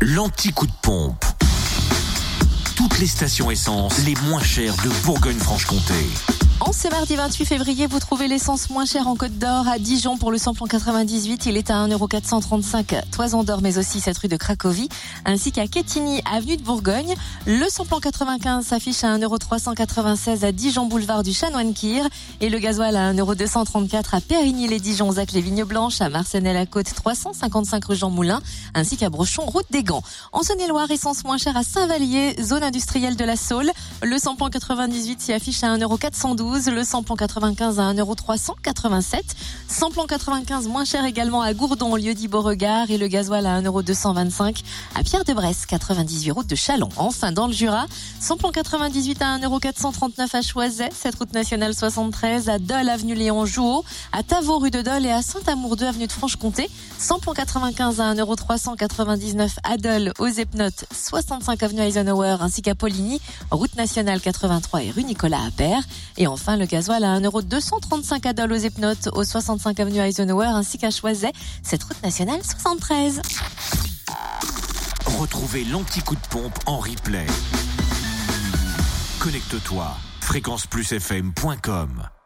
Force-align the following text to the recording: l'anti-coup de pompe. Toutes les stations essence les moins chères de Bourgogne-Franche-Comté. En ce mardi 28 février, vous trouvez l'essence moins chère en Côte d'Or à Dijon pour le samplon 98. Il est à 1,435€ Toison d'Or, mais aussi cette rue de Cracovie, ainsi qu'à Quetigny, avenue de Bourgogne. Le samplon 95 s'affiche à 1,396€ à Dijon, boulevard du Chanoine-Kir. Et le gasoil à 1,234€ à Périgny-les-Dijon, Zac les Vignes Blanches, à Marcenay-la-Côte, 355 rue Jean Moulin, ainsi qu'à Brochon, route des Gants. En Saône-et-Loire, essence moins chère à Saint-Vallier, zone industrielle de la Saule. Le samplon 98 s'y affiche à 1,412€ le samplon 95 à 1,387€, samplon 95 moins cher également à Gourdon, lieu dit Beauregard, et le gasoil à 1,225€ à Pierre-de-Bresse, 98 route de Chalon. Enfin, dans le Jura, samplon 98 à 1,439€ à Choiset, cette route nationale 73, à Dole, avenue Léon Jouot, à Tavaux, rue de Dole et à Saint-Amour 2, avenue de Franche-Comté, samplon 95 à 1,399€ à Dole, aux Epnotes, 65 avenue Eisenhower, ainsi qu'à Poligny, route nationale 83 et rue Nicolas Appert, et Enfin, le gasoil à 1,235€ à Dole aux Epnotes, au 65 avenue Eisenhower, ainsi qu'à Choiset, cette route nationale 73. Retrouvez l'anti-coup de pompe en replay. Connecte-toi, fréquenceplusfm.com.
l'anti-coup 0.00 0.66
de 0.66 0.72
pompe. 0.82 1.24
Toutes 2.76 2.98
les 2.98 3.06
stations 3.06 3.50
essence 3.50 4.04
les 4.04 4.14
moins 4.28 4.42
chères 4.42 4.76
de 4.76 4.90
Bourgogne-Franche-Comté. 5.04 6.37
En 6.60 6.72
ce 6.72 6.88
mardi 6.88 7.14
28 7.14 7.44
février, 7.44 7.86
vous 7.86 8.00
trouvez 8.00 8.26
l'essence 8.26 8.68
moins 8.68 8.84
chère 8.84 9.06
en 9.06 9.14
Côte 9.14 9.38
d'Or 9.38 9.68
à 9.68 9.78
Dijon 9.78 10.18
pour 10.18 10.32
le 10.32 10.38
samplon 10.38 10.66
98. 10.66 11.46
Il 11.46 11.56
est 11.56 11.70
à 11.70 11.86
1,435€ 11.86 13.10
Toison 13.12 13.44
d'Or, 13.44 13.60
mais 13.62 13.78
aussi 13.78 14.00
cette 14.00 14.18
rue 14.18 14.26
de 14.26 14.36
Cracovie, 14.36 14.88
ainsi 15.24 15.52
qu'à 15.52 15.68
Quetigny, 15.68 16.20
avenue 16.30 16.56
de 16.56 16.62
Bourgogne. 16.62 17.14
Le 17.46 17.64
samplon 17.68 18.00
95 18.00 18.66
s'affiche 18.66 19.04
à 19.04 19.16
1,396€ 19.16 20.44
à 20.44 20.50
Dijon, 20.50 20.86
boulevard 20.86 21.22
du 21.22 21.32
Chanoine-Kir. 21.32 22.04
Et 22.40 22.48
le 22.48 22.58
gasoil 22.58 22.96
à 22.96 23.12
1,234€ 23.12 24.16
à 24.16 24.20
Périgny-les-Dijon, 24.20 25.12
Zac 25.12 25.30
les 25.32 25.40
Vignes 25.40 25.64
Blanches, 25.64 26.00
à 26.00 26.08
Marcenay-la-Côte, 26.08 26.92
355 26.92 27.84
rue 27.84 27.96
Jean 27.96 28.10
Moulin, 28.10 28.42
ainsi 28.74 28.96
qu'à 28.96 29.10
Brochon, 29.10 29.42
route 29.42 29.66
des 29.70 29.84
Gants. 29.84 30.02
En 30.32 30.42
Saône-et-Loire, 30.42 30.90
essence 30.90 31.22
moins 31.22 31.38
chère 31.38 31.56
à 31.56 31.62
Saint-Vallier, 31.62 32.34
zone 32.42 32.64
industrielle 32.64 33.14
de 33.14 33.24
la 33.24 33.36
Saule. 33.36 33.70
Le 34.02 34.18
samplon 34.18 34.48
98 34.48 35.20
s'y 35.20 35.32
affiche 35.32 35.62
à 35.62 35.76
1,412€ 35.76 36.47
le 36.48 36.82
samplon 36.82 37.14
95 37.14 37.78
à 37.78 37.92
1,387€, 37.92 39.20
samplon 39.68 40.06
95 40.06 40.66
moins 40.66 40.84
cher 40.84 41.04
également 41.04 41.42
à 41.42 41.52
Gourdon, 41.52 41.94
lieu 41.94 42.14
dit 42.14 42.26
Beauregard, 42.26 42.90
et 42.90 42.96
le 42.96 43.06
gasoil 43.06 43.46
à 43.46 43.60
1,225€ 43.60 44.62
à 44.94 45.02
Pierre-de-Bresse, 45.02 45.66
98 45.66 46.30
route 46.30 46.46
de 46.46 46.54
Chalon. 46.54 46.88
Enfin, 46.96 47.32
dans 47.32 47.46
le 47.46 47.52
Jura, 47.52 47.86
samplon 48.20 48.50
98 48.50 49.20
à 49.20 49.38
1,439€ 49.38 50.36
à 50.36 50.42
Choiset, 50.42 50.88
cette 50.92 51.16
route 51.16 51.32
nationale 51.34 51.74
73, 51.74 52.48
à 52.48 52.58
Dole, 52.58 52.88
avenue 52.88 53.14
Léon 53.14 53.44
Jouot, 53.44 53.84
à 54.12 54.22
Tavaux, 54.22 54.58
rue 54.58 54.70
de 54.70 54.80
Dole 54.80 55.04
et 55.04 55.12
à 55.12 55.20
Saint-Amour 55.20 55.76
2, 55.76 55.86
avenue 55.86 56.06
de 56.06 56.12
Franche-Comté, 56.12 56.70
samplon 56.98 57.34
95 57.34 58.00
à 58.00 58.14
1,399€ 58.14 59.50
à 59.64 59.76
Dole, 59.76 60.12
aux 60.18 60.26
Epnotes, 60.26 60.86
65 60.92 61.62
avenue 61.62 61.82
Eisenhower, 61.82 62.36
ainsi 62.40 62.62
qu'à 62.62 62.74
Poligny, 62.74 63.20
route 63.50 63.76
nationale 63.76 64.20
83 64.20 64.82
et 64.82 64.90
rue 64.90 65.04
Nicolas 65.04 65.42
Appert, 65.46 65.82
et 66.16 66.26
Enfin, 66.40 66.56
le 66.56 66.66
gasoil 66.66 67.02
à 67.02 67.18
1,235€ 67.18 68.26
à 68.26 68.32
Dole 68.32 68.52
aux 68.52 68.56
Epnotes, 68.56 69.08
au 69.12 69.24
65 69.24 69.80
avenue 69.80 69.98
Eisenhower, 69.98 70.46
ainsi 70.46 70.78
qu'à 70.78 70.90
Choiset, 70.90 71.32
cette 71.62 71.82
route 71.82 72.00
nationale 72.02 72.40
73. 72.42 73.20
Retrouvez 75.18 75.64
l'anti-coup 75.64 76.14
de 76.14 76.26
pompe 76.30 76.58
en 76.66 76.78
replay. 76.78 77.26
Connecte-toi, 79.18 79.96
fréquenceplusfm.com. 80.20 82.17